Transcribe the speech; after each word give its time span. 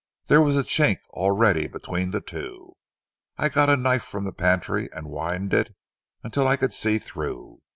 There 0.25 0.41
was 0.41 0.55
a 0.55 0.63
chink 0.63 0.97
already 1.11 1.67
between 1.67 2.09
the 2.09 2.21
two. 2.21 2.73
I 3.37 3.49
got 3.49 3.69
a 3.69 3.77
knife 3.77 4.01
from 4.03 4.23
the 4.23 4.33
pantry 4.33 4.89
and 4.91 5.05
widened 5.11 5.53
it 5.53 5.75
until 6.23 6.47
I 6.47 6.57
could 6.57 6.73
see 6.73 6.97
through. 6.97 7.61